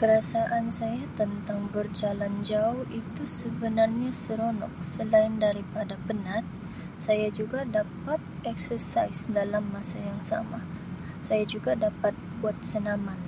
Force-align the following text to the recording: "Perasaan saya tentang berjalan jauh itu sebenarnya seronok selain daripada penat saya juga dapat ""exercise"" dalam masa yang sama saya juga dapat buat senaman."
"Perasaan 0.00 0.66
saya 0.78 1.04
tentang 1.20 1.60
berjalan 1.74 2.34
jauh 2.48 2.82
itu 3.00 3.24
sebenarnya 3.40 4.08
seronok 4.24 4.72
selain 4.94 5.34
daripada 5.44 5.94
penat 6.08 6.40
saya 7.06 7.28
juga 7.38 7.60
dapat 7.76 8.20
""exercise"" 8.52 9.18
dalam 9.38 9.64
masa 9.74 9.98
yang 10.08 10.22
sama 10.32 10.60
saya 11.28 11.44
juga 11.52 11.72
dapat 11.86 12.14
buat 12.40 12.56
senaman." 12.72 13.20